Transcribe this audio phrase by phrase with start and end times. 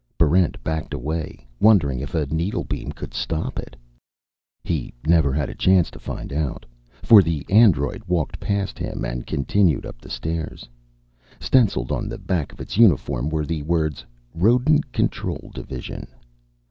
[0.17, 3.75] Barrent backed away, wondering if a needlebeam could stop it.
[4.63, 6.65] He never had a chance to find out,
[7.03, 10.67] for the android walked past him and continued up the stairs.
[11.39, 14.03] Stenciled on the back of its uniform were the words
[14.33, 16.07] RODENT CONTROL DIVISION.